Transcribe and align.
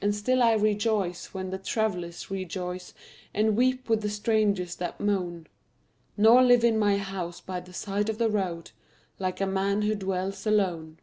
And 0.00 0.14
still 0.14 0.44
I 0.44 0.52
rejoice 0.52 1.34
when 1.34 1.50
the 1.50 1.58
travelers 1.58 2.30
rejoice 2.30 2.94
And 3.34 3.56
weep 3.56 3.88
with 3.88 4.00
the 4.00 4.08
strangers 4.08 4.76
that 4.76 5.00
moan, 5.00 5.48
Nor 6.16 6.44
live 6.44 6.62
in 6.62 6.78
my 6.78 6.98
house 6.98 7.40
by 7.40 7.58
the 7.58 7.72
side 7.74 8.08
of 8.08 8.18
the 8.18 8.30
road 8.30 8.70
Like 9.18 9.40
a 9.40 9.44
man 9.46 9.82
who 9.82 9.96
dwells 9.96 10.46
alone. 10.46 11.00